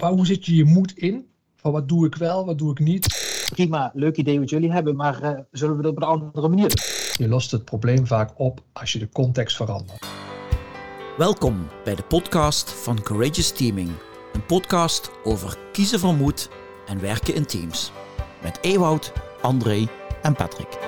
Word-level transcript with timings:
Maar 0.00 0.12
hoe 0.12 0.26
zit 0.26 0.46
je 0.46 0.54
je 0.54 0.64
moed 0.64 0.96
in? 0.96 1.28
Van 1.54 1.72
wat 1.72 1.88
doe 1.88 2.06
ik 2.06 2.14
wel, 2.14 2.44
wat 2.44 2.58
doe 2.58 2.70
ik 2.70 2.78
niet? 2.78 3.06
Prima, 3.50 3.90
leuk 3.94 4.16
idee 4.16 4.38
wat 4.38 4.50
jullie 4.50 4.72
hebben, 4.72 4.96
maar 4.96 5.22
uh, 5.22 5.38
zullen 5.50 5.76
we 5.76 5.82
dat 5.82 5.90
op 5.90 5.96
een 5.96 6.08
andere 6.08 6.48
manier 6.48 6.68
doen? 6.68 6.84
Je 7.26 7.28
lost 7.28 7.50
het 7.50 7.64
probleem 7.64 8.06
vaak 8.06 8.40
op 8.40 8.60
als 8.72 8.92
je 8.92 8.98
de 8.98 9.08
context 9.08 9.56
verandert. 9.56 10.06
Welkom 11.16 11.68
bij 11.84 11.94
de 11.94 12.02
podcast 12.02 12.70
van 12.72 13.02
Courageous 13.02 13.52
Teaming. 13.52 13.90
Een 14.32 14.46
podcast 14.46 15.10
over 15.24 15.58
kiezen 15.72 15.98
van 15.98 16.16
moed 16.16 16.48
en 16.86 17.00
werken 17.00 17.34
in 17.34 17.46
teams. 17.46 17.92
Met 18.42 18.58
Ewoud, 18.60 19.12
André 19.42 19.88
en 20.22 20.34
Patrick. 20.34 20.78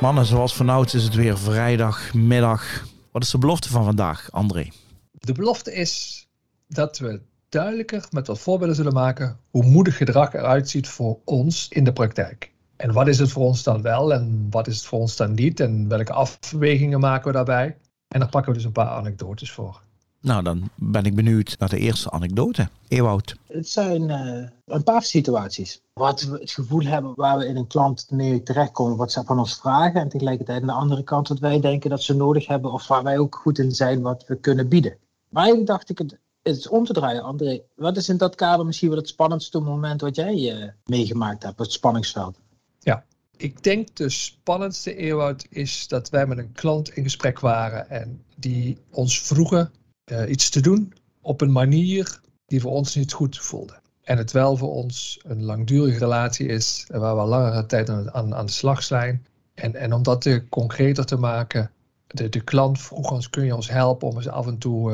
Mannen, 0.00 0.24
zoals 0.24 0.54
vanouds 0.54 0.94
is 0.94 1.02
het 1.02 1.14
weer 1.14 1.38
vrijdagmiddag. 1.38 2.86
Wat 3.12 3.22
is 3.22 3.30
de 3.30 3.38
belofte 3.38 3.68
van 3.68 3.84
vandaag, 3.84 4.32
André? 4.32 4.68
De 5.12 5.32
belofte 5.32 5.74
is 5.74 6.26
dat 6.66 6.98
we 6.98 7.28
duidelijker 7.50 8.06
met 8.10 8.26
wat 8.26 8.38
voorbeelden 8.38 8.76
zullen 8.76 8.92
maken 8.92 9.38
hoe 9.50 9.64
moedig 9.64 9.96
gedrag 9.96 10.34
eruit 10.34 10.68
ziet 10.68 10.88
voor 10.88 11.18
ons 11.24 11.68
in 11.68 11.84
de 11.84 11.92
praktijk. 11.92 12.52
En 12.76 12.92
wat 12.92 13.08
is 13.08 13.18
het 13.18 13.30
voor 13.30 13.44
ons 13.44 13.62
dan 13.62 13.82
wel 13.82 14.12
en 14.12 14.46
wat 14.50 14.66
is 14.66 14.76
het 14.76 14.86
voor 14.86 14.98
ons 14.98 15.16
dan 15.16 15.34
niet 15.34 15.60
en 15.60 15.88
welke 15.88 16.12
afwegingen 16.12 17.00
maken 17.00 17.26
we 17.26 17.32
daarbij? 17.32 17.76
En 18.08 18.20
daar 18.20 18.28
pakken 18.28 18.52
we 18.52 18.56
dus 18.56 18.66
een 18.66 18.72
paar 18.72 18.88
anekdotes 18.88 19.52
voor. 19.52 19.82
Nou, 20.20 20.42
dan 20.42 20.70
ben 20.74 21.04
ik 21.04 21.14
benieuwd 21.14 21.56
naar 21.58 21.68
de 21.68 21.78
eerste 21.78 22.10
anekdote. 22.10 22.68
Ewout. 22.88 23.36
Het 23.46 23.68
zijn 23.68 24.08
uh, 24.08 24.48
een 24.64 24.82
paar 24.82 25.02
situaties. 25.02 25.80
Wat 25.92 26.22
we 26.22 26.38
het 26.38 26.50
gevoel 26.50 26.84
hebben 26.84 27.12
waar 27.16 27.38
we 27.38 27.46
in 27.46 27.56
een 27.56 27.66
klant 27.66 28.10
mee 28.10 28.42
terechtkomen, 28.42 28.96
wat 28.96 29.12
ze 29.12 29.22
van 29.24 29.38
ons 29.38 29.56
vragen. 29.56 30.00
En 30.00 30.08
tegelijkertijd 30.08 30.60
aan 30.60 30.66
de 30.66 30.72
andere 30.72 31.02
kant 31.02 31.28
wat 31.28 31.38
wij 31.38 31.60
denken 31.60 31.90
dat 31.90 32.02
ze 32.02 32.14
nodig 32.14 32.46
hebben 32.46 32.72
of 32.72 32.86
waar 32.86 33.02
wij 33.02 33.18
ook 33.18 33.34
goed 33.34 33.58
in 33.58 33.72
zijn 33.72 34.00
wat 34.00 34.24
we 34.26 34.36
kunnen 34.36 34.68
bieden. 34.68 34.96
Maar 35.28 35.42
eigenlijk 35.42 35.72
dacht 35.72 35.90
ik 35.90 35.98
het 35.98 36.18
om 36.70 36.84
te 36.84 36.92
draaien, 36.92 37.22
André. 37.22 37.62
Wat 37.74 37.96
is 37.96 38.08
in 38.08 38.16
dat 38.16 38.34
kader 38.34 38.66
misschien 38.66 38.88
wel 38.88 38.98
het 38.98 39.08
spannendste 39.08 39.60
moment 39.60 40.00
wat 40.00 40.16
jij 40.16 40.34
uh, 40.34 40.68
meegemaakt 40.84 41.42
hebt, 41.42 41.58
het 41.58 41.72
spanningsveld? 41.72 42.38
Ja, 42.78 43.04
ik 43.36 43.62
denk 43.62 43.96
de 43.96 44.08
spannendste 44.08 44.94
eeuwoud 44.94 45.46
is 45.48 45.88
dat 45.88 46.10
wij 46.10 46.26
met 46.26 46.38
een 46.38 46.52
klant 46.52 46.88
in 46.88 47.02
gesprek 47.02 47.40
waren 47.40 47.90
en 47.90 48.24
die 48.36 48.78
ons 48.90 49.20
vroegen 49.20 49.72
uh, 50.04 50.30
iets 50.30 50.50
te 50.50 50.60
doen 50.60 50.92
op 51.20 51.40
een 51.40 51.52
manier 51.52 52.20
die 52.46 52.60
voor 52.60 52.72
ons 52.72 52.94
niet 52.94 53.12
goed 53.12 53.38
voelde. 53.38 53.78
En 54.02 54.18
het 54.18 54.32
wel 54.32 54.56
voor 54.56 54.70
ons 54.70 55.20
een 55.22 55.44
langdurige 55.44 55.98
relatie 55.98 56.46
is, 56.46 56.84
waar 56.88 57.14
we 57.14 57.20
al 57.20 57.28
langere 57.28 57.66
tijd 57.66 57.88
aan, 57.88 58.12
aan, 58.12 58.34
aan 58.34 58.46
de 58.46 58.52
slag 58.52 58.82
zijn. 58.82 59.26
En, 59.54 59.74
en 59.74 59.92
om 59.92 60.02
dat 60.02 60.20
te 60.20 60.44
concreter 60.48 61.04
te 61.04 61.16
maken, 61.16 61.70
de, 62.10 62.28
de 62.28 62.40
klant 62.40 62.80
vroeg 62.80 63.10
ons, 63.10 63.30
kun 63.30 63.44
je 63.44 63.54
ons 63.54 63.70
helpen 63.70 64.08
om 64.08 64.16
eens 64.16 64.28
af 64.28 64.46
en 64.46 64.58
toe 64.58 64.92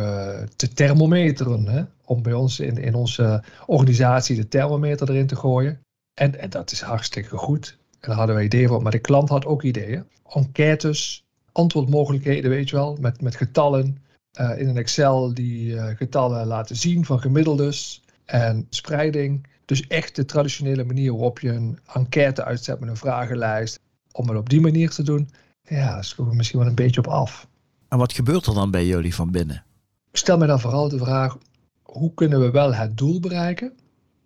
te 0.57 0.69
thermometeren? 0.69 1.67
Hè? 1.67 1.83
Om 2.05 2.23
bij 2.23 2.33
ons 2.33 2.61
in, 2.61 2.77
in 2.77 2.95
onze 2.95 3.43
organisatie 3.67 4.37
de 4.37 4.49
thermometer 4.49 5.11
erin 5.11 5.27
te 5.27 5.37
gooien. 5.37 5.81
En, 6.15 6.41
en 6.41 6.51
dat 6.51 6.73
is 6.73 6.81
hartstikke 6.81 7.37
goed. 7.37 7.79
En 8.01 8.09
daar 8.09 8.17
hadden 8.17 8.37
we 8.37 8.43
ideeën 8.43 8.69
voor, 8.69 8.83
maar 8.83 8.93
de 8.93 8.99
klant 8.99 9.29
had 9.29 9.47
ook 9.47 9.63
ideeën. 9.63 10.05
Enquêtes, 10.29 11.25
antwoordmogelijkheden, 11.53 12.51
weet 12.51 12.69
je 12.69 12.77
wel, 12.77 12.97
met, 13.01 13.21
met 13.21 13.37
getallen. 13.37 13.99
Uh, 14.41 14.59
in 14.59 14.69
een 14.69 14.77
Excel 14.77 15.35
die 15.35 15.73
uh, 15.73 15.87
getallen 15.87 16.47
laten 16.47 16.77
zien 16.77 17.05
van 17.05 17.21
gemiddeldes 17.21 18.03
en 18.25 18.67
spreiding. 18.71 19.47
Dus 19.65 19.87
echt 19.87 20.17
de 20.17 20.25
traditionele 20.25 20.85
manier 20.85 21.13
waarop 21.13 21.41
je 21.41 21.49
een 21.49 21.79
enquête 21.93 22.45
uitzet 22.45 22.81
met 22.81 22.89
een 22.89 22.97
vragenlijst. 22.97 23.81
Om 24.13 24.29
het 24.29 24.39
op 24.39 24.49
die 24.49 24.61
manier 24.61 24.91
te 24.91 25.03
doen, 25.03 25.31
ja, 25.69 26.03
sloegen 26.03 26.33
we 26.33 26.37
misschien 26.37 26.59
wel 26.59 26.69
een 26.69 26.75
beetje 26.75 27.01
op 27.01 27.07
af. 27.07 27.49
En 27.89 27.99
wat 27.99 28.13
gebeurt 28.13 28.47
er 28.47 28.55
dan 28.55 28.71
bij 28.71 28.87
jullie 28.87 29.15
van 29.15 29.31
binnen? 29.31 29.65
Ik 30.11 30.17
stel 30.17 30.39
me 30.39 30.47
dan 30.47 30.61
vooral 30.61 30.89
de 30.89 30.99
vraag, 30.99 31.39
hoe 31.83 32.15
kunnen 32.15 32.41
we 32.41 32.51
wel 32.51 32.75
het 32.75 32.97
doel 32.97 33.21
bereiken? 33.21 33.73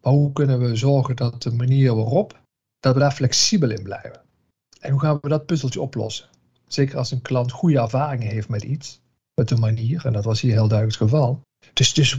Maar 0.03 0.13
hoe 0.13 0.33
kunnen 0.33 0.61
we 0.61 0.77
zorgen 0.77 1.17
dat 1.17 1.43
de 1.43 1.53
manier 1.53 1.95
waarop, 1.95 2.41
dat 2.81 2.95
we 2.95 3.01
daar 3.01 3.13
flexibel 3.13 3.71
in 3.71 3.83
blijven? 3.83 4.21
En 4.81 4.91
hoe 4.91 5.01
gaan 5.01 5.19
we 5.21 5.29
dat 5.29 5.47
puzzeltje 5.47 5.81
oplossen? 5.81 6.29
Zeker 6.67 6.99
als 6.99 7.11
een 7.11 7.23
klant 7.23 7.53
goede 7.53 7.79
ervaringen 7.79 8.29
heeft 8.29 8.49
met 8.49 8.63
iets, 8.63 9.01
met 9.35 9.49
de 9.49 9.57
manier, 9.57 10.07
en 10.07 10.13
dat 10.13 10.25
was 10.25 10.41
hier 10.41 10.53
heel 10.53 10.69
duidelijk 10.69 10.99
het 10.99 11.09
geval. 11.11 11.43
Dus, 11.73 11.95
dus 11.95 12.17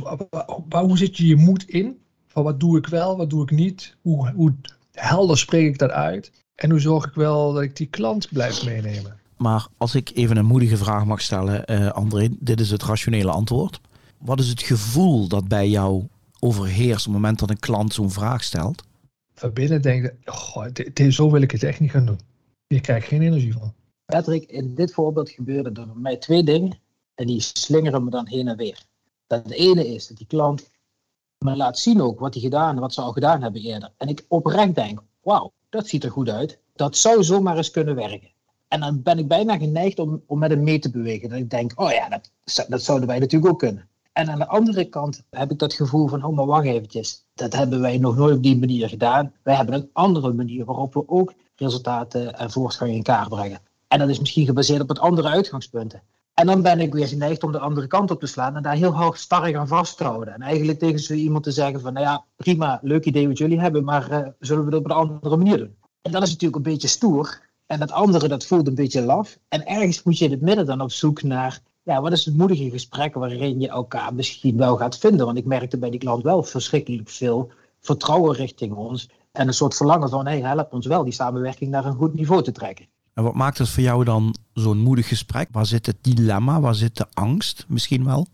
waar, 0.69 0.83
hoe 0.83 0.97
zit 0.97 1.17
je 1.17 1.27
je 1.27 1.35
moed 1.35 1.69
in? 1.69 2.01
Van 2.27 2.43
wat 2.43 2.59
doe 2.59 2.77
ik 2.77 2.87
wel, 2.87 3.17
wat 3.17 3.29
doe 3.29 3.43
ik 3.43 3.51
niet? 3.51 3.95
Hoe, 4.01 4.31
hoe 4.31 4.55
helder 4.91 5.37
spreek 5.37 5.67
ik 5.67 5.77
dat 5.77 5.89
uit? 5.91 6.31
En 6.61 6.69
hoe 6.69 6.79
zorg 6.79 7.05
ik 7.05 7.13
wel 7.13 7.53
dat 7.53 7.63
ik 7.63 7.75
die 7.75 7.87
klant 7.87 8.27
blijf 8.29 8.65
meenemen? 8.65 9.19
Maar 9.37 9.67
als 9.77 9.95
ik 9.95 10.11
even 10.13 10.37
een 10.37 10.45
moedige 10.45 10.77
vraag 10.77 11.05
mag 11.05 11.21
stellen, 11.21 11.71
uh, 11.71 11.91
André, 11.91 12.29
dit 12.39 12.59
is 12.59 12.71
het 12.71 12.83
rationele 12.83 13.31
antwoord. 13.31 13.81
Wat 14.17 14.39
is 14.39 14.47
het 14.49 14.61
gevoel 14.61 15.27
dat 15.27 15.47
bij 15.47 15.69
jou 15.69 16.07
overheerst 16.39 17.07
op 17.07 17.13
het 17.13 17.21
moment 17.21 17.39
dat 17.39 17.49
een 17.49 17.59
klant 17.59 17.93
zo'n 17.93 18.11
vraag 18.11 18.43
stelt? 18.43 18.83
Van 19.33 19.53
binnen 19.53 19.81
denk 19.81 20.05
ik, 20.05 20.93
dit, 20.93 21.13
zo 21.13 21.31
wil 21.31 21.41
ik 21.41 21.51
het 21.51 21.63
echt 21.63 21.79
niet 21.79 21.91
gaan 21.91 22.05
doen. 22.05 22.19
Hier 22.67 22.81
krijg 22.81 23.03
ik 23.03 23.09
geen 23.09 23.21
energie 23.21 23.53
van. 23.53 23.73
Patrick, 24.05 24.43
in 24.43 24.75
dit 24.75 24.93
voorbeeld 24.93 25.29
gebeurde 25.29 25.81
er 25.81 25.85
bij 25.85 25.95
mij 25.95 26.17
twee 26.17 26.43
dingen 26.43 26.79
en 27.15 27.27
die 27.27 27.39
slingeren 27.39 28.03
me 28.03 28.09
dan 28.09 28.27
heen 28.27 28.47
en 28.47 28.57
weer. 28.57 28.85
Dat 29.27 29.43
het 29.43 29.53
ene 29.53 29.87
is 29.87 30.07
dat 30.07 30.17
die 30.17 30.27
klant 30.27 30.69
me 31.37 31.55
laat 31.55 31.79
zien 31.79 32.01
ook 32.01 32.19
wat 32.19 32.33
hij 32.33 32.43
gedaan, 32.43 32.79
wat 32.79 32.93
ze 32.93 33.01
al 33.01 33.11
gedaan 33.11 33.41
hebben 33.41 33.61
eerder. 33.61 33.91
En 33.97 34.07
ik 34.07 34.25
oprecht 34.27 34.75
denk, 34.75 35.01
wauw, 35.21 35.51
dat 35.71 35.87
ziet 35.87 36.03
er 36.03 36.11
goed 36.11 36.29
uit. 36.29 36.59
Dat 36.75 36.97
zou 36.97 37.23
zomaar 37.23 37.57
eens 37.57 37.71
kunnen 37.71 37.95
werken. 37.95 38.29
En 38.67 38.79
dan 38.79 39.01
ben 39.01 39.17
ik 39.17 39.27
bijna 39.27 39.57
geneigd 39.57 39.99
om, 39.99 40.23
om 40.25 40.39
met 40.39 40.49
hem 40.49 40.63
mee 40.63 40.79
te 40.79 40.91
bewegen. 40.91 41.29
Dat 41.29 41.37
ik 41.37 41.49
denk, 41.49 41.71
oh 41.75 41.91
ja, 41.91 42.09
dat, 42.09 42.31
dat 42.67 42.83
zouden 42.83 43.07
wij 43.07 43.19
natuurlijk 43.19 43.51
ook 43.51 43.59
kunnen. 43.59 43.89
En 44.13 44.29
aan 44.29 44.39
de 44.39 44.47
andere 44.47 44.85
kant 44.85 45.23
heb 45.29 45.51
ik 45.51 45.59
dat 45.59 45.73
gevoel 45.73 46.07
van, 46.07 46.23
oh 46.23 46.35
maar 46.35 46.45
wacht 46.45 46.65
eventjes. 46.65 47.25
Dat 47.33 47.53
hebben 47.53 47.81
wij 47.81 47.97
nog 47.97 48.15
nooit 48.15 48.35
op 48.35 48.43
die 48.43 48.57
manier 48.57 48.89
gedaan. 48.89 49.33
Wij 49.43 49.55
hebben 49.55 49.75
een 49.75 49.89
andere 49.93 50.33
manier 50.33 50.65
waarop 50.65 50.93
we 50.93 51.09
ook 51.09 51.33
resultaten 51.55 52.37
en 52.37 52.51
voortgang 52.51 52.91
in 52.91 53.03
kaart 53.03 53.29
brengen. 53.29 53.59
En 53.87 53.99
dat 53.99 54.09
is 54.09 54.19
misschien 54.19 54.45
gebaseerd 54.45 54.81
op 54.81 54.87
wat 54.87 54.99
andere 54.99 55.27
uitgangspunten. 55.27 56.01
En 56.41 56.47
dan 56.47 56.61
ben 56.61 56.79
ik 56.79 56.93
weer 56.93 57.07
geneigd 57.07 57.43
om 57.43 57.51
de 57.51 57.59
andere 57.59 57.87
kant 57.87 58.11
op 58.11 58.19
te 58.19 58.27
slaan 58.27 58.55
en 58.55 58.63
daar 58.63 58.75
heel 58.75 58.93
hard 58.93 59.19
starrig 59.19 59.55
aan 59.55 59.67
vast 59.67 59.97
te 59.97 60.03
houden. 60.03 60.33
En 60.33 60.41
eigenlijk 60.41 60.79
tegen 60.79 60.99
zo 60.99 61.13
iemand 61.13 61.43
te 61.43 61.51
zeggen 61.51 61.81
van, 61.81 61.93
nou 61.93 62.05
ja, 62.05 62.25
prima, 62.35 62.79
leuk 62.81 63.05
idee 63.05 63.27
wat 63.27 63.37
jullie 63.37 63.59
hebben, 63.59 63.83
maar 63.83 64.11
uh, 64.11 64.27
zullen 64.39 64.65
we 64.65 64.71
dat 64.71 64.79
op 64.79 64.85
een 64.85 64.91
andere 64.91 65.37
manier 65.37 65.57
doen? 65.57 65.75
En 66.01 66.11
dat 66.11 66.23
is 66.23 66.29
natuurlijk 66.29 66.55
een 66.55 66.71
beetje 66.71 66.87
stoer. 66.87 67.41
En 67.65 67.79
dat 67.79 67.91
andere, 67.91 68.27
dat 68.27 68.45
voelt 68.45 68.67
een 68.67 68.75
beetje 68.75 69.01
laf. 69.01 69.37
En 69.47 69.65
ergens 69.65 70.03
moet 70.03 70.17
je 70.17 70.25
in 70.25 70.31
het 70.31 70.41
midden 70.41 70.65
dan 70.65 70.81
op 70.81 70.91
zoek 70.91 71.23
naar, 71.23 71.59
ja, 71.83 72.01
wat 72.01 72.11
is 72.11 72.25
het 72.25 72.37
moedige 72.37 72.69
gesprek 72.69 73.13
waarin 73.13 73.59
je 73.59 73.67
elkaar 73.67 74.13
misschien 74.13 74.57
wel 74.57 74.77
gaat 74.77 74.97
vinden. 74.97 75.25
Want 75.25 75.37
ik 75.37 75.45
merkte 75.45 75.77
bij 75.77 75.89
die 75.89 75.99
klant 75.99 76.23
wel 76.23 76.43
verschrikkelijk 76.43 77.09
veel 77.09 77.51
vertrouwen 77.79 78.35
richting 78.35 78.73
ons. 78.73 79.09
En 79.31 79.47
een 79.47 79.53
soort 79.53 79.75
verlangen 79.75 80.09
van, 80.09 80.27
hé, 80.27 80.41
help 80.41 80.73
ons 80.73 80.85
wel 80.85 81.03
die 81.03 81.13
samenwerking 81.13 81.71
naar 81.71 81.85
een 81.85 81.95
goed 81.95 82.13
niveau 82.13 82.43
te 82.43 82.51
trekken. 82.51 82.87
En 83.13 83.23
wat 83.23 83.33
maakt 83.33 83.57
het 83.57 83.69
voor 83.69 83.83
jou 83.83 84.03
dan 84.03 84.35
zo'n 84.53 84.77
moedig 84.77 85.07
gesprek? 85.07 85.47
Waar 85.51 85.65
zit 85.65 85.85
het 85.85 85.97
dilemma? 86.01 86.61
Waar 86.61 86.75
zit 86.75 86.97
de 86.97 87.05
angst 87.13 87.65
misschien 87.67 88.05
wel? 88.05 88.27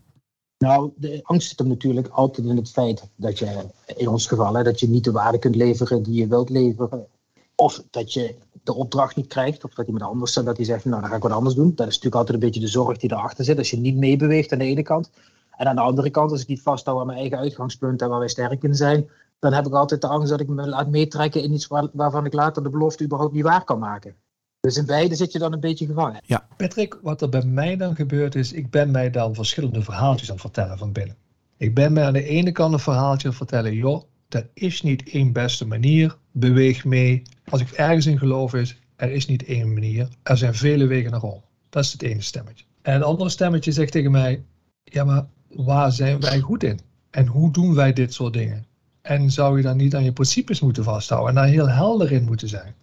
Nou, 0.58 0.90
de 0.96 1.20
angst 1.22 1.48
zit 1.48 1.58
hem 1.58 1.68
natuurlijk 1.68 2.08
altijd 2.08 2.46
in 2.46 2.56
het 2.56 2.70
feit 2.70 3.08
dat 3.16 3.38
je, 3.38 3.66
in 3.96 4.08
ons 4.08 4.26
geval, 4.26 4.54
hè, 4.54 4.62
dat 4.62 4.80
je 4.80 4.88
niet 4.88 5.04
de 5.04 5.12
waarde 5.12 5.38
kunt 5.38 5.56
leveren 5.56 6.02
die 6.02 6.14
je 6.14 6.26
wilt 6.26 6.50
leveren. 6.50 7.06
Of 7.54 7.82
dat 7.90 8.12
je 8.12 8.34
de 8.62 8.74
opdracht 8.74 9.16
niet 9.16 9.26
krijgt, 9.26 9.64
of 9.64 9.74
dat 9.74 9.86
iemand 9.86 10.04
anders 10.04 10.32
dat 10.32 10.56
hij 10.56 10.66
zegt, 10.66 10.84
nou 10.84 11.00
dan 11.00 11.10
ga 11.10 11.16
ik 11.16 11.22
wat 11.22 11.32
anders 11.32 11.54
doen. 11.54 11.74
Dat 11.74 11.86
is 11.86 11.94
natuurlijk 11.94 12.14
altijd 12.14 12.34
een 12.34 12.44
beetje 12.44 12.60
de 12.60 12.68
zorg 12.68 12.98
die 12.98 13.12
erachter 13.12 13.44
zit, 13.44 13.58
als 13.58 13.70
je 13.70 13.76
niet 13.76 13.96
meebeweegt 13.96 14.52
aan 14.52 14.58
de 14.58 14.64
ene 14.64 14.82
kant. 14.82 15.10
En 15.56 15.66
aan 15.66 15.76
de 15.76 15.80
andere 15.82 16.10
kant, 16.10 16.30
als 16.30 16.40
ik 16.40 16.48
niet 16.48 16.62
vasthoud 16.62 17.00
aan 17.00 17.06
mijn 17.06 17.18
eigen 17.18 17.38
uitgangspunt 17.38 18.02
en 18.02 18.08
waar 18.08 18.18
wij 18.18 18.28
sterk 18.28 18.62
in 18.62 18.74
zijn, 18.74 19.08
dan 19.38 19.52
heb 19.52 19.66
ik 19.66 19.72
altijd 19.72 20.00
de 20.00 20.06
angst 20.06 20.30
dat 20.30 20.40
ik 20.40 20.48
me 20.48 20.68
laat 20.68 20.88
meetrekken 20.88 21.42
in 21.42 21.52
iets 21.52 21.66
waar, 21.66 21.88
waarvan 21.92 22.26
ik 22.26 22.32
later 22.32 22.62
de 22.62 22.70
belofte 22.70 23.04
überhaupt 23.04 23.34
niet 23.34 23.42
waar 23.42 23.64
kan 23.64 23.78
maken. 23.78 24.14
Dus 24.60 24.76
in 24.76 24.86
beide 24.86 25.14
zit 25.14 25.32
je 25.32 25.38
dan 25.38 25.52
een 25.52 25.60
beetje 25.60 25.86
gevangen. 25.86 26.20
Ja. 26.24 26.48
Patrick, 26.56 26.98
wat 27.02 27.22
er 27.22 27.28
bij 27.28 27.44
mij 27.44 27.76
dan 27.76 27.94
gebeurt 27.94 28.34
is, 28.34 28.52
ik 28.52 28.70
ben 28.70 28.90
mij 28.90 29.10
dan 29.10 29.34
verschillende 29.34 29.82
verhaaltjes 29.82 30.28
aan 30.28 30.34
het 30.34 30.44
vertellen 30.44 30.78
van 30.78 30.92
binnen. 30.92 31.16
Ik 31.56 31.74
ben 31.74 31.92
mij 31.92 32.04
aan 32.04 32.12
de 32.12 32.24
ene 32.24 32.52
kant 32.52 32.72
een 32.72 32.78
verhaaltje 32.78 33.28
aan 33.28 33.34
het 33.34 33.48
vertellen, 33.48 33.74
joh, 33.74 34.02
dat 34.28 34.44
is 34.54 34.82
niet 34.82 35.08
één 35.10 35.32
beste 35.32 35.66
manier, 35.66 36.16
beweeg 36.32 36.84
mee. 36.84 37.22
Als 37.48 37.60
ik 37.60 37.70
ergens 37.70 38.06
in 38.06 38.18
geloof 38.18 38.54
is, 38.54 38.78
er 38.96 39.10
is 39.10 39.26
niet 39.26 39.44
één 39.44 39.72
manier, 39.72 40.08
er 40.22 40.36
zijn 40.36 40.54
vele 40.54 40.86
wegen 40.86 41.10
naar 41.10 41.20
Rome. 41.20 41.42
Dat 41.68 41.84
is 41.84 41.92
het 41.92 42.02
ene 42.02 42.22
stemmetje. 42.22 42.64
En 42.82 42.94
het 42.94 43.02
andere 43.02 43.30
stemmetje 43.30 43.72
zegt 43.72 43.92
tegen 43.92 44.10
mij, 44.10 44.42
ja 44.84 45.04
maar 45.04 45.26
waar 45.48 45.92
zijn 45.92 46.20
wij 46.20 46.40
goed 46.40 46.62
in? 46.62 46.80
En 47.10 47.26
hoe 47.26 47.52
doen 47.52 47.74
wij 47.74 47.92
dit 47.92 48.14
soort 48.14 48.32
dingen? 48.32 48.66
En 49.02 49.30
zou 49.30 49.56
je 49.56 49.62
dan 49.62 49.76
niet 49.76 49.94
aan 49.94 50.04
je 50.04 50.12
principes 50.12 50.60
moeten 50.60 50.84
vasthouden 50.84 51.28
en 51.28 51.34
daar 51.34 51.52
heel 51.52 51.68
helder 51.68 52.12
in 52.12 52.24
moeten 52.24 52.48
zijn? 52.48 52.74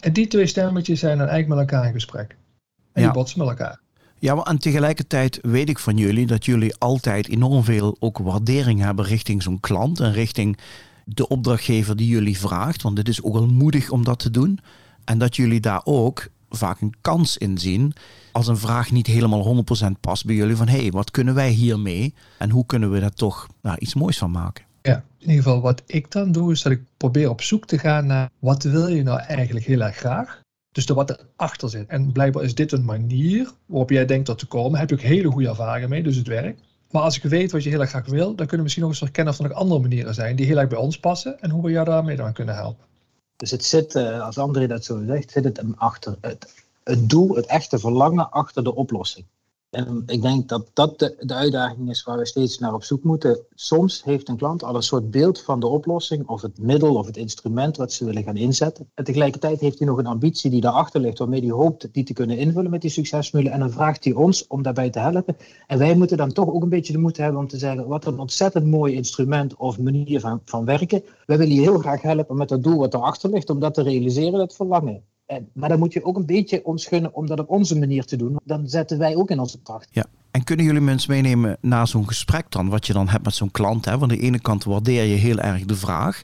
En 0.00 0.12
die 0.12 0.26
twee 0.26 0.46
stemmetjes 0.46 1.00
zijn 1.00 1.18
dan 1.18 1.28
eigenlijk 1.28 1.60
met 1.60 1.70
elkaar 1.70 1.86
in 1.86 1.92
gesprek. 1.92 2.36
En 2.92 3.02
die 3.02 3.12
botsen 3.12 3.38
met 3.38 3.48
elkaar. 3.48 3.80
Ja, 4.18 4.34
maar 4.34 4.44
en 4.44 4.58
tegelijkertijd 4.58 5.38
weet 5.42 5.68
ik 5.68 5.78
van 5.78 5.96
jullie 5.96 6.26
dat 6.26 6.44
jullie 6.44 6.76
altijd 6.76 7.28
enorm 7.28 7.64
veel 7.64 7.96
ook 7.98 8.18
waardering 8.18 8.80
hebben 8.80 9.04
richting 9.04 9.42
zo'n 9.42 9.60
klant 9.60 10.00
en 10.00 10.12
richting 10.12 10.58
de 11.04 11.28
opdrachtgever 11.28 11.96
die 11.96 12.08
jullie 12.08 12.38
vraagt. 12.38 12.82
Want 12.82 12.98
het 12.98 13.08
is 13.08 13.22
ook 13.22 13.34
al 13.34 13.46
moedig 13.46 13.90
om 13.90 14.04
dat 14.04 14.18
te 14.18 14.30
doen. 14.30 14.58
En 15.04 15.18
dat 15.18 15.36
jullie 15.36 15.60
daar 15.60 15.80
ook 15.84 16.28
vaak 16.50 16.80
een 16.80 16.94
kans 17.00 17.36
in 17.36 17.58
zien 17.58 17.92
als 18.32 18.46
een 18.46 18.58
vraag 18.58 18.90
niet 18.90 19.06
helemaal 19.06 19.64
100% 19.86 20.00
past 20.00 20.24
bij 20.24 20.34
jullie. 20.34 20.56
Van 20.56 20.68
hé, 20.68 20.80
hey, 20.80 20.90
wat 20.90 21.10
kunnen 21.10 21.34
wij 21.34 21.50
hiermee? 21.50 22.14
En 22.38 22.50
hoe 22.50 22.66
kunnen 22.66 22.90
we 22.90 23.00
daar 23.00 23.14
toch 23.14 23.46
nou, 23.62 23.76
iets 23.78 23.94
moois 23.94 24.18
van 24.18 24.30
maken? 24.30 24.64
Ja, 24.88 25.04
in 25.18 25.28
ieder 25.28 25.42
geval 25.42 25.60
wat 25.60 25.82
ik 25.86 26.10
dan 26.10 26.32
doe, 26.32 26.52
is 26.52 26.62
dat 26.62 26.72
ik 26.72 26.82
probeer 26.96 27.30
op 27.30 27.40
zoek 27.40 27.66
te 27.66 27.78
gaan 27.78 28.06
naar 28.06 28.30
wat 28.38 28.62
wil 28.62 28.86
je 28.86 29.02
nou 29.02 29.20
eigenlijk 29.20 29.66
heel 29.66 29.80
erg 29.80 29.96
graag. 29.96 30.40
Dus 30.72 30.86
de 30.86 30.94
wat 30.94 31.10
erachter 31.36 31.68
zit. 31.70 31.88
En 31.88 32.12
blijkbaar 32.12 32.44
is 32.44 32.54
dit 32.54 32.72
een 32.72 32.84
manier 32.84 33.50
waarop 33.66 33.90
jij 33.90 34.06
denkt 34.06 34.26
dat 34.26 34.38
te 34.38 34.46
komen. 34.46 34.78
Heb 34.78 34.88
je 34.88 34.94
ook 34.94 35.00
hele 35.00 35.30
goede 35.30 35.48
ervaringen 35.48 35.88
mee, 35.88 36.02
dus 36.02 36.16
het 36.16 36.26
werkt. 36.26 36.60
Maar 36.90 37.02
als 37.02 37.16
ik 37.16 37.22
weet 37.22 37.52
wat 37.52 37.62
je 37.62 37.70
heel 37.70 37.80
erg 37.80 37.90
graag 37.90 38.06
wil, 38.06 38.26
dan 38.26 38.36
kunnen 38.36 38.56
we 38.56 38.62
misschien 38.62 38.82
nog 38.82 38.92
eens 38.92 39.00
herkennen 39.00 39.32
of 39.32 39.38
er 39.38 39.48
nog 39.48 39.58
andere 39.58 39.80
manieren 39.80 40.14
zijn 40.14 40.36
die 40.36 40.46
heel 40.46 40.58
erg 40.58 40.68
bij 40.68 40.78
ons 40.78 40.98
passen 40.98 41.40
en 41.40 41.50
hoe 41.50 41.62
we 41.62 41.70
jou 41.70 41.84
daarmee 41.84 42.16
dan 42.16 42.32
kunnen 42.32 42.54
helpen. 42.54 42.84
Dus 43.36 43.50
het 43.50 43.64
zit, 43.64 43.94
eh, 43.94 44.20
als 44.20 44.38
André 44.38 44.66
dat 44.66 44.84
zo 44.84 45.04
zegt, 45.06 45.30
zit 45.30 45.44
het 45.44 45.56
hem 45.56 45.74
achter 45.76 46.16
het, 46.20 46.64
het 46.84 47.10
doel, 47.10 47.34
het 47.34 47.46
echte 47.46 47.78
verlangen 47.78 48.30
achter 48.30 48.64
de 48.64 48.74
oplossing. 48.74 49.26
En 49.70 50.02
ik 50.06 50.22
denk 50.22 50.48
dat 50.48 50.70
dat 50.72 50.98
de, 50.98 51.14
de, 51.18 51.34
uitdaging 51.34 51.90
is 51.90 52.02
waar 52.02 52.18
we 52.18 52.26
steeds 52.26 52.58
naar 52.58 52.74
op 52.74 52.84
zoek 52.84 53.04
moeten. 53.04 53.44
Soms 53.54 54.04
heeft 54.04 54.28
een 54.28 54.36
klant 54.36 54.62
al 54.62 54.74
een 54.74 54.82
soort 54.82 55.10
beeld 55.10 55.40
van 55.40 55.60
de 55.60 55.66
oplossing, 55.66 56.28
of 56.28 56.42
het 56.42 56.58
middel 56.58 56.94
of 56.94 57.06
het 57.06 57.16
instrument 57.16 57.76
wat 57.76 57.92
ze 57.92 58.04
willen 58.04 58.22
gaan 58.22 58.36
inzetten. 58.36 58.90
En 58.94 59.04
tegelijkertijd 59.04 59.60
heeft 59.60 59.78
hij 59.78 59.88
nog 59.88 59.98
een 59.98 60.06
ambitie 60.06 60.50
die 60.50 60.60
daarachter 60.60 61.00
ligt, 61.00 61.18
waarmee 61.18 61.40
hij 61.40 61.50
hoopt 61.50 61.88
die 61.92 62.04
te 62.04 62.12
kunnen 62.12 62.38
invullen 62.38 62.70
met 62.70 62.80
die 62.80 62.90
succesformule. 62.90 63.50
En 63.50 63.60
dan 63.60 63.70
vraagt 63.70 64.04
hij 64.04 64.12
ons 64.12 64.46
om 64.46 64.62
daarbij 64.62 64.90
te 64.90 64.98
helpen. 64.98 65.36
En 65.66 65.78
wij 65.78 65.94
moeten 65.94 66.16
dan 66.16 66.32
toch 66.32 66.48
ook 66.48 66.62
een 66.62 66.68
beetje 66.68 66.92
de 66.92 66.98
moed 66.98 67.16
hebben 67.16 67.40
om 67.40 67.48
te 67.48 67.58
zeggen: 67.58 67.86
wat 67.86 68.06
een 68.06 68.18
ontzettend 68.18 68.66
mooi 68.66 68.94
instrument 68.94 69.56
of 69.56 69.78
manier 69.78 70.20
van, 70.20 70.40
van 70.44 70.64
werken. 70.64 71.02
Wij 71.26 71.38
willen 71.38 71.54
je 71.54 71.60
heel 71.60 71.78
graag 71.78 72.02
helpen 72.02 72.36
met 72.36 72.48
dat 72.48 72.62
doel 72.62 72.78
wat 72.78 72.94
erachter 72.94 73.30
ligt, 73.30 73.50
om 73.50 73.60
dat 73.60 73.74
te 73.74 73.82
realiseren, 73.82 74.38
dat 74.38 74.54
verlangen. 74.54 75.04
Maar 75.52 75.68
dan 75.68 75.78
moet 75.78 75.92
je 75.92 76.04
ook 76.04 76.16
een 76.16 76.26
beetje 76.26 76.64
ons 76.64 76.86
gunnen 76.86 77.14
om 77.14 77.26
dat 77.26 77.40
op 77.40 77.48
onze 77.48 77.78
manier 77.78 78.04
te 78.04 78.16
doen. 78.16 78.36
Dan 78.44 78.68
zetten 78.68 78.98
wij 78.98 79.16
ook 79.16 79.30
in 79.30 79.38
onze 79.38 79.62
kracht. 79.62 79.88
Ja. 79.90 80.06
En 80.30 80.44
kunnen 80.44 80.64
jullie 80.64 80.80
mensen 80.80 81.10
meenemen 81.10 81.56
na 81.60 81.86
zo'n 81.86 82.08
gesprek 82.08 82.50
dan, 82.50 82.68
wat 82.68 82.86
je 82.86 82.92
dan 82.92 83.08
hebt 83.08 83.24
met 83.24 83.34
zo'n 83.34 83.50
klant? 83.50 83.84
Hè? 83.84 83.98
Van 83.98 84.08
de 84.08 84.18
ene 84.18 84.40
kant 84.40 84.64
waardeer 84.64 85.04
je 85.04 85.14
heel 85.14 85.38
erg 85.38 85.64
de 85.64 85.76
vraag 85.76 86.20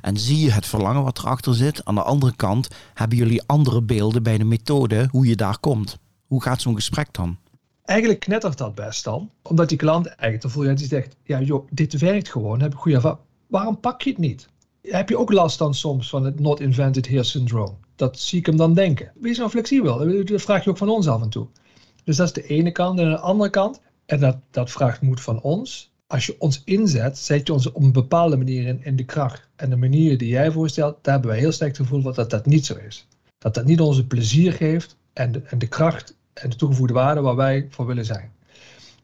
en 0.00 0.16
zie 0.16 0.40
je 0.40 0.52
het 0.52 0.66
verlangen 0.66 1.02
wat 1.02 1.18
erachter 1.18 1.54
zit. 1.54 1.84
Aan 1.84 1.94
de 1.94 2.02
andere 2.02 2.36
kant 2.36 2.68
hebben 2.94 3.18
jullie 3.18 3.42
andere 3.46 3.82
beelden 3.82 4.22
bij 4.22 4.38
de 4.38 4.44
methode 4.44 5.08
hoe 5.10 5.26
je 5.26 5.36
daar 5.36 5.58
komt. 5.58 5.98
Hoe 6.26 6.42
gaat 6.42 6.60
zo'n 6.60 6.74
gesprek 6.74 7.12
dan? 7.12 7.36
Eigenlijk 7.84 8.20
knettert 8.20 8.58
dat 8.58 8.74
best 8.74 9.04
dan. 9.04 9.30
Omdat 9.42 9.68
die 9.68 9.78
klant 9.78 10.06
eigenlijk, 10.06 10.42
dan 10.42 10.50
voel 10.50 10.64
je 10.64 10.74
die 10.74 10.86
zegt, 10.86 11.16
ja 11.22 11.40
joh, 11.40 11.66
dit 11.70 11.98
werkt 11.98 12.30
gewoon, 12.30 12.60
heb 12.60 12.72
ik 12.72 12.78
goede 12.78 12.96
ervaring. 12.96 13.20
Waarom 13.46 13.80
pak 13.80 14.02
je 14.02 14.10
het 14.10 14.18
niet? 14.18 14.48
Heb 14.82 15.08
je 15.08 15.18
ook 15.18 15.32
last 15.32 15.58
dan 15.58 15.74
soms 15.74 16.08
van 16.08 16.24
het 16.24 16.40
not 16.40 16.60
invented 16.60 17.08
here 17.08 17.22
syndrome? 17.22 17.74
Dat 17.96 18.18
zie 18.18 18.38
ik 18.38 18.46
hem 18.46 18.56
dan 18.56 18.74
denken. 18.74 19.12
Wees 19.14 19.38
nou 19.38 19.50
flexibel. 19.50 20.24
Dat 20.24 20.42
vraag 20.42 20.64
je 20.64 20.70
ook 20.70 20.76
van 20.76 20.88
ons 20.88 21.08
af 21.08 21.22
en 21.22 21.28
toe. 21.28 21.46
Dus 22.04 22.16
dat 22.16 22.26
is 22.26 22.32
de 22.32 22.46
ene 22.46 22.72
kant. 22.72 22.98
En 22.98 23.10
de 23.10 23.18
andere 23.18 23.50
kant, 23.50 23.80
en 24.06 24.20
dat, 24.20 24.36
dat 24.50 24.70
vraagt 24.70 25.00
moed 25.00 25.20
van 25.20 25.42
ons. 25.42 25.94
Als 26.06 26.26
je 26.26 26.36
ons 26.38 26.62
inzet, 26.64 27.18
zet 27.18 27.46
je 27.46 27.52
ons 27.52 27.72
op 27.72 27.82
een 27.82 27.92
bepaalde 27.92 28.36
manier 28.36 28.66
in, 28.66 28.84
in 28.84 28.96
de 28.96 29.04
kracht. 29.04 29.48
En 29.56 29.70
de 29.70 29.76
manier 29.76 30.18
die 30.18 30.28
jij 30.28 30.50
voorstelt, 30.50 30.96
daar 31.02 31.12
hebben 31.12 31.30
wij 31.30 31.40
heel 31.40 31.52
sterk 31.52 31.76
het 31.76 31.86
gevoel 31.86 32.02
dat 32.12 32.30
dat 32.30 32.46
niet 32.46 32.66
zo 32.66 32.74
is. 32.86 33.06
Dat 33.38 33.54
dat 33.54 33.64
niet 33.64 33.80
onze 33.80 34.06
plezier 34.06 34.52
geeft 34.52 34.96
en 35.12 35.32
de, 35.32 35.42
en 35.42 35.58
de 35.58 35.66
kracht 35.66 36.16
en 36.32 36.50
de 36.50 36.56
toegevoegde 36.56 36.94
waarde 36.94 37.20
waar 37.20 37.36
wij 37.36 37.66
voor 37.70 37.86
willen 37.86 38.04
zijn. 38.04 38.32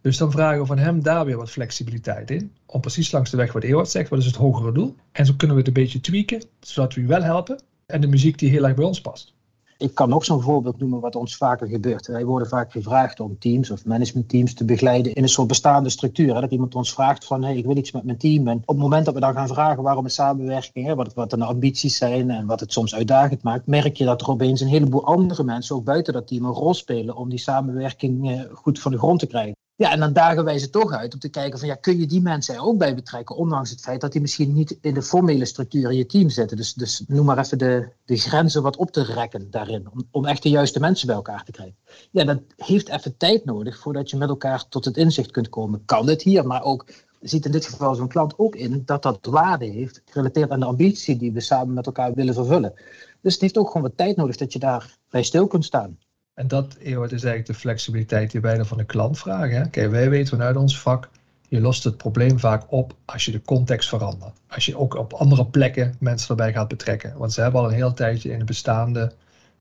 Dus 0.01 0.17
dan 0.17 0.31
vragen 0.31 0.61
we 0.61 0.67
van 0.67 0.79
hem 0.79 1.03
daar 1.03 1.25
weer 1.25 1.37
wat 1.37 1.51
flexibiliteit 1.51 2.31
in. 2.31 2.53
Om 2.67 2.81
precies 2.81 3.13
langs 3.13 3.31
de 3.31 3.37
weg 3.37 3.53
wat 3.53 3.63
Ewart 3.63 3.91
zegt, 3.91 4.09
wat 4.09 4.19
is 4.19 4.27
het 4.27 4.37
hogere 4.37 4.73
doel. 4.73 4.97
En 5.13 5.27
zo 5.27 5.35
kunnen 5.37 5.57
we 5.57 5.63
het 5.63 5.77
een 5.77 5.83
beetje 5.83 6.01
tweaken, 6.01 6.43
zodat 6.61 6.95
we 6.95 7.01
u 7.01 7.07
wel 7.07 7.23
helpen 7.23 7.59
en 7.93 8.01
de 8.01 8.07
muziek 8.07 8.39
die 8.39 8.51
heel 8.51 8.65
erg 8.65 8.75
bij 8.75 8.85
ons 8.85 9.01
past. 9.01 9.35
Ik 9.79 9.95
kan 9.95 10.09
nog 10.09 10.25
zo'n 10.25 10.43
voorbeeld 10.43 10.79
noemen 10.79 11.01
wat 11.01 11.17
ons 11.17 11.37
vaker 11.37 11.69
gebeurt. 11.69 12.07
Wij 12.07 12.25
worden 12.25 12.49
vaak 12.49 12.73
gevraagd 12.73 13.21
om 13.21 13.39
teams 13.39 13.71
of 13.71 13.85
managementteams 13.85 14.55
te 14.55 14.65
begeleiden 14.65 15.13
in 15.13 15.23
een 15.23 15.29
soort 15.29 15.49
bestaande 15.49 15.89
structuur. 15.89 16.41
Dat 16.41 16.51
iemand 16.51 16.75
ons 16.75 16.93
vraagt 16.93 17.25
van, 17.25 17.45
ik 17.45 17.67
wil 17.67 17.77
iets 17.77 17.93
met 17.93 18.05
mijn 18.05 18.19
team. 18.19 18.49
En 18.49 18.57
op 18.57 18.69
het 18.69 18.77
moment 18.77 19.05
dat 19.05 19.15
we 19.15 19.21
dan 19.21 19.35
gaan 19.35 19.49
vragen 19.49 19.83
waarom 19.83 20.05
een 20.05 20.11
samenwerking, 20.11 20.95
wat 21.15 21.31
de 21.31 21.45
ambities 21.45 21.97
zijn 21.97 22.31
en 22.31 22.47
wat 22.47 22.61
het 22.61 22.73
soms 22.73 22.95
uitdagend 22.95 23.43
maakt, 23.43 23.67
merk 23.67 23.97
je 23.97 24.05
dat 24.05 24.21
er 24.21 24.31
opeens 24.31 24.61
een 24.61 24.69
heleboel 24.69 25.05
andere 25.05 25.45
mensen 25.45 25.77
ook 25.77 25.85
buiten 25.85 26.13
dat 26.13 26.27
team 26.27 26.45
een 26.45 26.53
rol 26.53 26.75
spelen 26.75 27.17
om 27.17 27.29
die 27.29 27.39
samenwerking 27.39 28.31
eh, 28.31 28.41
goed 28.53 28.81
van 28.81 28.93
de 28.93 28.99
grond 28.99 29.19
te 29.19 29.27
krijgen. 29.27 29.55
Ja, 29.83 29.91
en 29.91 30.01
dan 30.01 30.13
dagen 30.13 30.45
wij 30.45 30.59
ze 30.59 30.71
toch 30.71 30.93
uit 30.93 31.15
om 31.15 31.21
te 31.21 31.29
kijken 31.29 31.59
van 31.59 31.69
ja, 31.69 31.75
kun 31.75 31.99
je 31.99 32.07
die 32.07 32.23
mensen 32.23 32.55
er 32.55 32.63
ook 32.63 32.79
bij 32.79 32.95
betrekken, 32.95 33.37
ondanks 33.37 33.71
het 33.71 33.81
feit 33.81 34.01
dat 34.01 34.13
die 34.13 34.21
misschien 34.21 34.53
niet 34.53 34.79
in 34.81 34.95
de 34.95 35.03
formele 35.03 35.45
structuur 35.45 35.91
in 35.91 35.97
je 35.97 36.07
team 36.07 36.29
zitten. 36.29 36.57
Dus, 36.57 36.75
dus 36.75 37.05
noem 37.07 37.25
maar 37.25 37.39
even 37.39 37.59
de, 37.59 37.89
de 38.05 38.17
grenzen 38.17 38.63
wat 38.63 38.77
op 38.77 38.91
te 38.91 39.03
rekken 39.03 39.51
daarin, 39.51 39.89
om, 39.93 40.09
om 40.11 40.27
echt 40.27 40.43
de 40.43 40.49
juiste 40.49 40.81
mensen 40.81 41.07
bij 41.07 41.17
elkaar 41.17 41.45
te 41.45 41.53
krijgen. 41.53 41.77
Ja, 42.11 42.25
dat 42.25 42.41
heeft 42.57 42.89
even 42.89 43.17
tijd 43.17 43.45
nodig 43.45 43.79
voordat 43.79 44.11
je 44.11 44.17
met 44.17 44.29
elkaar 44.29 44.69
tot 44.69 44.85
het 44.85 44.97
inzicht 44.97 45.31
kunt 45.31 45.49
komen. 45.49 45.85
Kan 45.85 46.07
dit 46.07 46.23
hier, 46.23 46.47
maar 46.47 46.63
ook 46.63 46.85
ziet 47.21 47.45
in 47.45 47.53
dit 47.53 47.67
geval 47.67 47.95
zo'n 47.95 48.09
klant 48.09 48.39
ook 48.39 48.57
in 48.57 48.83
dat 48.85 49.03
dat 49.03 49.19
waarde 49.27 49.65
heeft, 49.65 50.03
gerelateerd 50.05 50.51
aan 50.51 50.61
de 50.61 50.67
ambitie 50.67 51.17
die 51.17 51.33
we 51.33 51.41
samen 51.41 51.75
met 51.75 51.87
elkaar 51.87 52.15
willen 52.15 52.35
vervullen. 52.35 52.73
Dus 53.21 53.33
het 53.33 53.43
heeft 53.43 53.59
ook 53.59 53.67
gewoon 53.67 53.83
wat 53.83 53.97
tijd 53.97 54.17
nodig 54.17 54.37
dat 54.37 54.53
je 54.53 54.59
daar 54.59 54.97
bij 55.11 55.23
stil 55.23 55.47
kunt 55.47 55.65
staan. 55.65 55.99
En 56.35 56.49
dat 56.49 56.77
is 56.79 56.85
eigenlijk 57.11 57.47
de 57.47 57.55
flexibiliteit 57.55 58.31
die 58.31 58.41
wij 58.41 58.57
dan 58.57 58.67
van 58.67 58.79
de 58.79 58.85
klant 58.85 59.19
vragen. 59.19 59.71
Kijk, 59.71 59.91
wij 59.91 60.11
weten 60.11 60.29
vanuit 60.29 60.57
ons 60.57 60.81
vak, 60.81 61.11
je 61.49 61.61
lost 61.61 61.85
het 61.85 61.97
probleem 61.97 62.39
vaak 62.39 62.73
op 62.73 62.95
als 63.05 63.25
je 63.25 63.33
de 63.33 63.43
context 63.43 63.89
verandert. 63.89 64.41
Als 64.49 64.67
je 64.67 64.79
ook 64.79 64.95
op 64.95 65.13
andere 65.13 65.47
plekken 65.47 65.97
mensen 66.01 66.29
erbij 66.29 66.53
gaat 66.53 66.69
betrekken. 66.69 67.17
Want 67.17 67.33
ze 67.33 67.41
hebben 67.41 67.61
al 67.61 67.67
een 67.67 67.75
heel 67.75 67.93
tijdje 67.93 68.31
in 68.33 68.41
een 68.41 68.47
bestaande 68.47 69.13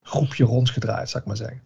groepje 0.01 0.43
rondgedraaid, 0.43 1.09
zou 1.09 1.21
ik 1.21 1.27
maar 1.27 1.37
zeggen. 1.37 1.61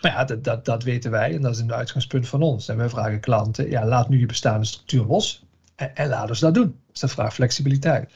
Maar 0.00 0.10
ja, 0.10 0.24
dat, 0.24 0.44
dat, 0.44 0.64
dat 0.64 0.82
weten 0.82 1.10
wij 1.10 1.34
en 1.34 1.42
dat 1.42 1.54
is 1.54 1.60
een 1.60 1.72
uitgangspunt 1.72 2.28
van 2.28 2.42
ons. 2.42 2.68
En 2.68 2.76
wij 2.76 2.88
vragen 2.88 3.20
klanten, 3.20 3.70
ja, 3.70 3.86
laat 3.86 4.08
nu 4.08 4.20
je 4.20 4.26
bestaande 4.26 4.66
structuur 4.66 5.04
los 5.04 5.46
en, 5.74 6.08
laat 6.08 6.28
ons 6.28 6.40
dat 6.40 6.54
doen. 6.54 6.80
Dus 6.90 7.00
dat 7.00 7.10
vraagt 7.10 7.34
flexibiliteit. 7.34 8.10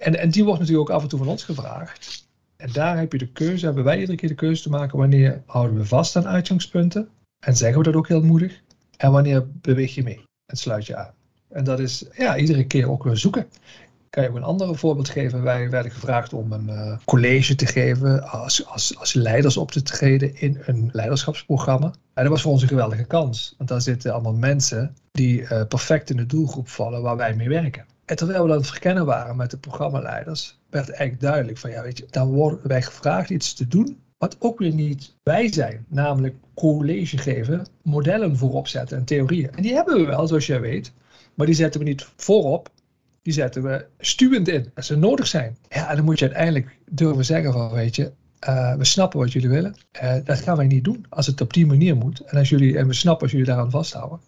En, 0.00 0.18
en 0.18 0.30
die 0.30 0.44
wordt 0.44 0.60
natuurlijk 0.60 0.90
ook 0.90 0.96
af 0.96 1.02
en 1.02 1.08
toe 1.08 1.18
van 1.18 1.28
ons 1.28 1.44
gevraagd. 1.44 2.28
En 2.60 2.72
daar 2.72 2.98
heb 2.98 3.12
je 3.12 3.18
de 3.18 3.32
keuze, 3.32 3.64
hebben 3.64 3.84
wij 3.84 3.98
iedere 3.98 4.16
keer 4.16 4.28
de 4.28 4.34
keuze 4.34 4.62
te 4.62 4.70
maken 4.70 4.98
wanneer 4.98 5.42
houden 5.46 5.76
we 5.76 5.84
vast 5.84 6.16
aan 6.16 6.26
uitgangspunten 6.26 7.08
en 7.46 7.56
zeggen 7.56 7.78
we 7.78 7.84
dat 7.84 7.94
ook 7.94 8.08
heel 8.08 8.22
moedig 8.22 8.60
en 8.96 9.12
wanneer 9.12 9.46
beweeg 9.52 9.94
je 9.94 10.02
mee 10.02 10.24
en 10.46 10.56
sluit 10.56 10.86
je 10.86 10.96
aan. 10.96 11.12
En 11.48 11.64
dat 11.64 11.78
is 11.78 12.04
ja, 12.16 12.36
iedere 12.36 12.66
keer 12.66 12.90
ook 12.90 13.04
weer 13.04 13.16
zoeken. 13.16 13.46
Kan 14.10 14.22
je 14.22 14.28
ook 14.28 14.36
een 14.36 14.42
ander 14.42 14.76
voorbeeld 14.76 15.08
geven? 15.08 15.42
Wij 15.42 15.70
werden 15.70 15.92
gevraagd 15.92 16.32
om 16.32 16.52
een 16.52 16.68
uh, 16.68 16.96
college 17.04 17.54
te 17.54 17.66
geven 17.66 18.30
als, 18.30 18.66
als, 18.66 18.98
als 18.98 19.12
leiders 19.12 19.56
op 19.56 19.70
te 19.70 19.82
treden 19.82 20.36
in 20.36 20.58
een 20.66 20.90
leiderschapsprogramma. 20.92 21.86
En 22.14 22.22
dat 22.22 22.32
was 22.32 22.42
voor 22.42 22.52
ons 22.52 22.62
een 22.62 22.68
geweldige 22.68 23.04
kans, 23.04 23.54
want 23.56 23.68
daar 23.68 23.80
zitten 23.80 24.12
allemaal 24.12 24.34
mensen 24.34 24.94
die 25.10 25.40
uh, 25.40 25.62
perfect 25.68 26.10
in 26.10 26.16
de 26.16 26.26
doelgroep 26.26 26.68
vallen 26.68 27.02
waar 27.02 27.16
wij 27.16 27.34
mee 27.34 27.48
werken. 27.48 27.84
En 28.10 28.16
terwijl 28.16 28.46
we 28.46 28.52
aan 28.52 28.64
verkennen 28.64 29.04
waren 29.06 29.36
met 29.36 29.50
de 29.50 29.56
programmaleiders, 29.56 30.58
werd 30.70 30.88
eigenlijk 30.88 31.20
duidelijk 31.20 31.58
van 31.58 31.70
ja, 31.70 31.82
weet 31.82 31.98
je, 31.98 32.06
dan 32.10 32.28
worden 32.28 32.68
wij 32.68 32.82
gevraagd 32.82 33.30
iets 33.30 33.54
te 33.54 33.68
doen 33.68 33.98
wat 34.18 34.36
ook 34.38 34.58
weer 34.58 34.74
niet 34.74 35.14
wij 35.22 35.52
zijn, 35.52 35.84
namelijk 35.88 36.34
college 36.54 37.18
geven, 37.18 37.66
modellen 37.82 38.36
voorop 38.36 38.68
zetten 38.68 38.98
en 38.98 39.04
theorieën. 39.04 39.50
En 39.50 39.62
die 39.62 39.74
hebben 39.74 39.96
we 39.96 40.06
wel, 40.06 40.26
zoals 40.26 40.46
jij 40.46 40.60
weet, 40.60 40.92
maar 41.34 41.46
die 41.46 41.54
zetten 41.54 41.80
we 41.80 41.86
niet 41.86 42.08
voorop, 42.16 42.70
die 43.22 43.32
zetten 43.32 43.62
we 43.62 43.86
stuwend 43.98 44.48
in 44.48 44.70
als 44.74 44.86
ze 44.86 44.96
nodig 44.96 45.26
zijn. 45.26 45.56
Ja, 45.68 45.94
dan 45.94 46.04
moet 46.04 46.18
je 46.18 46.24
uiteindelijk 46.24 46.78
durven 46.90 47.24
zeggen 47.24 47.52
van, 47.52 47.70
weet 47.70 47.96
je, 47.96 48.12
uh, 48.48 48.74
we 48.74 48.84
snappen 48.84 49.18
wat 49.18 49.32
jullie 49.32 49.48
willen. 49.48 49.74
Uh, 50.02 50.14
dat 50.24 50.38
gaan 50.38 50.56
wij 50.56 50.66
niet 50.66 50.84
doen 50.84 51.06
als 51.08 51.26
het 51.26 51.40
op 51.40 51.52
die 51.52 51.66
manier 51.66 51.96
moet. 51.96 52.20
En, 52.20 52.38
als 52.38 52.48
jullie, 52.48 52.78
en 52.78 52.86
we 52.86 52.92
snappen 52.92 53.22
als 53.22 53.32
jullie 53.32 53.46
daaraan 53.46 53.70
vasthouden. 53.70 54.20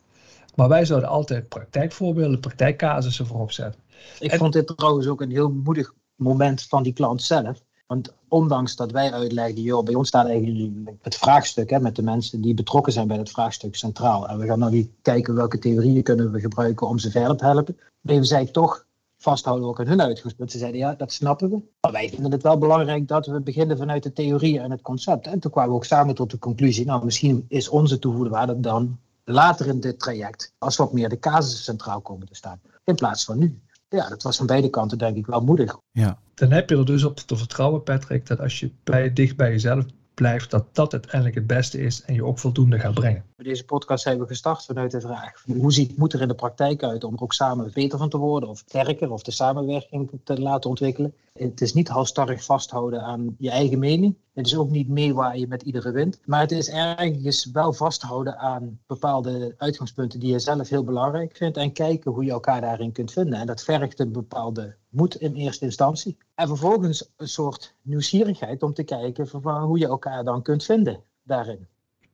Maar 0.55 0.69
wij 0.69 0.85
zouden 0.85 1.09
altijd 1.09 1.49
praktijkvoorbeelden, 1.49 2.41
praktijkcasussen 2.41 3.27
voorop 3.27 3.53
zetten. 3.53 3.82
Ik 4.21 4.35
vond 4.35 4.53
dit 4.53 4.77
trouwens 4.77 5.07
ook 5.07 5.21
een 5.21 5.31
heel 5.31 5.51
moedig 5.51 5.95
moment 6.17 6.63
van 6.63 6.83
die 6.83 6.93
klant 6.93 7.23
zelf. 7.23 7.63
Want 7.87 8.15
ondanks 8.29 8.77
dat 8.77 8.91
wij 8.91 9.13
uitlegden, 9.13 9.63
joh, 9.63 9.85
bij 9.85 9.95
ons 9.95 10.09
staat 10.09 10.27
eigenlijk 10.27 10.91
het 11.03 11.17
vraagstuk 11.17 11.71
hè, 11.71 11.81
met 11.81 11.97
de 11.97 12.03
mensen 12.03 12.41
die 12.41 12.55
betrokken 12.55 12.93
zijn 12.93 13.09
bij 13.09 13.17
het 13.17 13.31
vraagstuk 13.31 13.77
centraal. 13.77 14.29
En 14.29 14.39
we 14.39 14.47
gaan 14.47 14.71
niet 14.71 14.91
kijken 15.03 15.35
welke 15.35 15.59
theorieën 15.59 16.03
kunnen 16.03 16.33
we 16.33 16.41
gebruiken 16.41 16.89
om 16.89 16.99
ze 16.99 17.11
verder 17.11 17.37
te 17.37 17.45
helpen. 17.45 17.79
Bleven 18.01 18.25
zij 18.25 18.47
toch 18.47 18.87
vasthouden 19.19 19.69
ook 19.69 19.81
aan 19.81 19.87
hun 19.87 20.01
uitgangspunt. 20.01 20.51
Ze 20.51 20.59
zeiden, 20.59 20.81
ja, 20.81 20.95
dat 20.95 21.13
snappen 21.13 21.51
we. 21.51 21.61
Maar 21.81 21.93
wij 21.93 22.09
vinden 22.09 22.33
het 22.33 22.43
wel 22.43 22.59
belangrijk 22.59 23.09
dat 23.09 23.27
we 23.27 23.41
beginnen 23.41 23.77
vanuit 23.77 24.03
de 24.03 24.13
theorie 24.13 24.61
en 24.61 24.71
het 24.71 24.83
concept. 24.83 25.27
En 25.27 25.41
toen 25.41 25.51
kwamen 25.51 25.71
we 25.71 25.77
ook 25.77 25.85
samen 25.85 26.15
tot 26.15 26.31
de 26.31 26.39
conclusie, 26.39 26.87
nou, 26.87 27.05
misschien 27.05 27.45
is 27.49 27.69
onze 27.69 27.99
toevoegde 27.99 28.31
waarde 28.31 28.61
dan 28.61 28.99
later 29.25 29.67
in 29.67 29.81
dit 29.81 29.99
traject, 29.99 30.53
als 30.59 30.77
wat 30.77 30.93
meer 30.93 31.09
de 31.09 31.19
casussen 31.19 31.65
centraal 31.65 32.01
komen 32.01 32.27
te 32.27 32.35
staan, 32.35 32.61
in 32.85 32.95
plaats 32.95 33.25
van 33.25 33.39
nu. 33.39 33.61
Ja, 33.93 34.09
dat 34.09 34.23
was 34.23 34.37
van 34.37 34.47
beide 34.47 34.71
kanten 34.71 34.99
denk 34.99 35.17
ik 35.17 35.27
wel 35.27 35.41
moedig. 35.41 35.79
Ja. 35.91 36.19
Dan 36.35 36.51
heb 36.51 36.71
je 36.71 36.77
er 36.77 36.85
dus 36.85 37.05
op 37.05 37.19
te 37.19 37.37
vertrouwen, 37.37 37.83
Patrick, 37.83 38.27
dat 38.27 38.41
als 38.41 38.61
je 38.61 38.71
bij, 38.85 39.13
dicht 39.13 39.37
bij 39.37 39.51
jezelf 39.51 39.85
blijft, 40.15 40.51
dat 40.51 40.75
dat 40.75 40.93
uiteindelijk 40.93 41.35
het 41.35 41.47
beste 41.47 41.81
is 41.81 42.03
en 42.03 42.15
je 42.15 42.25
ook 42.25 42.39
voldoende 42.39 42.79
gaat 42.79 42.95
brengen. 42.95 43.25
Deze 43.37 43.65
podcast 43.65 44.05
hebben 44.05 44.23
we 44.23 44.29
gestart 44.29 44.65
vanuit 44.65 44.91
de 44.91 45.01
vraag: 45.01 45.45
hoe 45.47 45.73
ziet 45.73 45.97
moet 45.97 46.13
er 46.13 46.21
in 46.21 46.29
de 46.29 46.35
praktijk 46.35 46.83
uit 46.83 47.05
om 47.05 47.15
er 47.15 47.23
ook 47.23 47.33
samen 47.33 47.71
beter 47.75 47.99
van 47.99 48.09
te 48.09 48.19
worden, 48.19 48.49
of 48.49 48.59
sterker, 48.59 49.11
of 49.11 49.23
de 49.23 49.31
samenwerking 49.31 50.11
te 50.25 50.41
laten 50.41 50.71
ontwikkelen? 50.71 51.15
Het 51.33 51.61
is 51.61 51.73
niet 51.73 51.89
halstarrig 51.89 52.45
vasthouden 52.45 53.03
aan 53.03 53.35
je 53.39 53.51
eigen 53.51 53.79
mening, 53.79 54.17
Het 54.33 54.47
is 54.47 54.57
ook 54.57 54.71
niet 54.71 54.89
meewaaien 54.89 55.49
met 55.49 55.63
iedere 55.63 55.93
wind. 55.93 56.21
Maar 56.25 56.41
het 56.41 56.51
is 56.51 56.69
ergens 56.69 57.51
wel 57.51 57.73
vasthouden 57.73 58.39
aan 58.39 58.81
bepaalde 58.87 59.55
uitgangspunten 59.57 60.21
die 60.21 60.33
je 60.33 60.39
zelf 60.39 60.69
heel 60.69 60.85
belangrijk 60.85 61.37
vindt. 61.37 61.57
En 61.57 61.73
kijken 61.73 62.13
hoe 62.13 62.25
je 62.25 62.31
elkaar 62.31 62.61
daarin 62.61 62.93
kunt 62.93 63.13
vinden. 63.13 63.39
En 63.39 63.47
dat 63.47 63.63
vergt 63.65 64.01
een 64.01 64.13
bepaalde 64.13 64.77
moed 64.89 65.15
in 65.15 65.35
eerste 65.35 65.65
instantie. 65.65 66.17
En 66.35 66.49
vervolgens 66.49 67.13
een 67.17 67.29
soort 67.29 67.75
nieuwsgierigheid 67.83 68.63
om 68.63 68.75
te 68.75 68.83
kijken 68.83 69.29
van 69.29 69.63
hoe 69.63 69.79
je 69.79 69.87
elkaar 69.87 70.25
dan 70.25 70.43
kunt 70.43 70.65
vinden 70.65 71.03
daarin. 71.23 71.67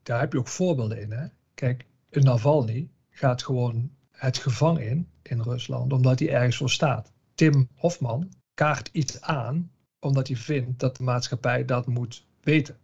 Daar 0.02 0.20
heb 0.20 0.32
je 0.32 0.38
ook 0.38 0.48
voorbeelden 0.48 1.00
in. 1.00 1.12
Hè? 1.12 1.26
Kijk, 1.54 1.87
een 2.10 2.25
Navalny 2.25 2.90
gaat 3.10 3.42
gewoon 3.42 3.90
het 4.10 4.38
gevangen 4.38 4.88
in, 4.88 5.08
in 5.22 5.40
Rusland, 5.40 5.92
omdat 5.92 6.18
hij 6.18 6.28
ergens 6.28 6.56
voor 6.56 6.70
staat. 6.70 7.12
Tim 7.34 7.68
Hofman 7.75 8.28
kaart 8.59 8.88
iets 8.93 9.21
aan 9.21 9.71
omdat 10.00 10.29
hij 10.29 10.37
vindt 10.37 10.81
dat 10.81 10.97
de 10.97 11.03
maatschappij 11.03 11.65
dat 11.65 11.87
moet 11.87 12.27
weten. 12.41 12.77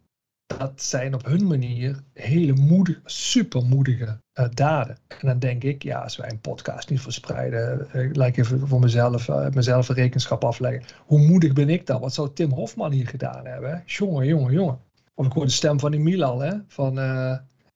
Dat 0.46 0.82
zijn 0.82 1.14
op 1.14 1.24
hun 1.24 1.46
manier 1.46 2.02
hele 2.12 2.52
moedige, 2.52 3.00
supermoedige 3.04 4.20
uh, 4.38 4.46
daden. 4.54 4.98
En 5.08 5.26
dan 5.26 5.38
denk 5.38 5.62
ik, 5.62 5.82
ja, 5.82 6.00
als 6.00 6.16
wij 6.16 6.30
een 6.30 6.40
podcast 6.40 6.90
niet 6.90 7.00
verspreiden, 7.00 7.88
uh, 7.94 8.12
laat 8.12 8.28
ik 8.28 8.36
even 8.36 8.68
voor 8.68 8.80
mezelf, 8.80 9.28
uh, 9.28 9.48
mezelf 9.48 9.88
een 9.88 9.94
rekenschap 9.94 10.44
afleggen. 10.44 10.82
Hoe 11.06 11.18
moedig 11.18 11.52
ben 11.52 11.68
ik 11.68 11.86
dan? 11.86 12.00
Wat 12.00 12.14
zou 12.14 12.32
Tim 12.32 12.50
Hofman 12.50 12.92
hier 12.92 13.08
gedaan 13.08 13.46
hebben? 13.46 13.82
Jongen, 13.86 14.26
jongen, 14.26 14.52
jongen. 14.52 14.78
Of 15.14 15.26
ik 15.26 15.32
hoor 15.32 15.44
de 15.44 15.50
stem 15.50 15.80
van 15.80 15.90
die 15.90 16.00
Milan, 16.00 16.42
hè? 16.42 16.52
van 16.68 16.98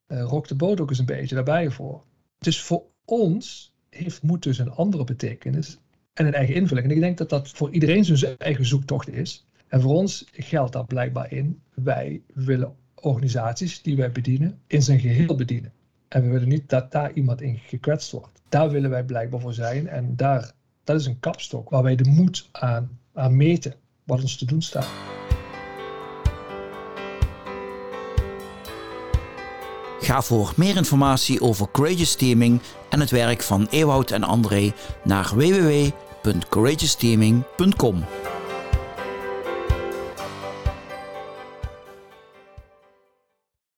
Rock 0.06 0.48
de 0.48 0.54
Boot 0.54 0.80
ook 0.80 0.90
eens 0.90 0.98
een 0.98 1.04
beetje 1.04 1.34
daarbij 1.34 1.70
voor. 1.70 2.02
Dus 2.38 2.62
voor 2.62 2.82
ons 3.04 3.74
heeft 3.90 4.22
moed 4.22 4.42
dus 4.42 4.58
een 4.58 4.70
andere 4.70 5.04
betekenis 5.04 5.78
en 6.18 6.26
een 6.26 6.34
eigen 6.34 6.54
invulling. 6.54 6.86
En 6.86 6.94
ik 6.94 7.00
denk 7.00 7.18
dat 7.18 7.28
dat 7.28 7.48
voor 7.48 7.70
iedereen 7.70 8.04
zijn 8.04 8.38
eigen 8.38 8.66
zoektocht 8.66 9.08
is. 9.08 9.46
En 9.68 9.80
voor 9.80 9.94
ons 9.94 10.24
geldt 10.32 10.72
dat 10.72 10.86
blijkbaar 10.86 11.32
in. 11.32 11.60
Wij 11.74 12.20
willen 12.34 12.74
organisaties 12.94 13.82
die 13.82 13.96
wij 13.96 14.12
bedienen 14.12 14.58
in 14.66 14.82
zijn 14.82 15.00
geheel 15.00 15.34
bedienen. 15.36 15.72
En 16.08 16.22
we 16.22 16.28
willen 16.28 16.48
niet 16.48 16.68
dat 16.68 16.92
daar 16.92 17.12
iemand 17.12 17.40
in 17.40 17.58
gekwetst 17.58 18.10
wordt. 18.10 18.42
Daar 18.48 18.70
willen 18.70 18.90
wij 18.90 19.04
blijkbaar 19.04 19.40
voor 19.40 19.54
zijn. 19.54 19.88
En 19.88 20.16
daar, 20.16 20.52
dat 20.84 21.00
is 21.00 21.06
een 21.06 21.20
kapstok 21.20 21.70
waar 21.70 21.82
wij 21.82 21.96
de 21.96 22.08
moed 22.08 22.48
aan, 22.52 22.98
aan 23.14 23.36
meten 23.36 23.74
wat 24.04 24.20
ons 24.20 24.36
te 24.36 24.46
doen 24.46 24.62
staat. 24.62 24.88
Ga 30.00 30.22
voor 30.22 30.52
meer 30.56 30.76
informatie 30.76 31.40
over 31.40 31.70
Courageous 31.70 32.14
Teaming 32.14 32.60
en 32.90 33.00
het 33.00 33.10
werk 33.10 33.42
van 33.42 33.66
Ewout 33.70 34.10
en 34.10 34.22
André 34.22 34.72
naar 35.04 35.32
www 35.34 35.90
www.courageousteaming.com. 36.22 38.27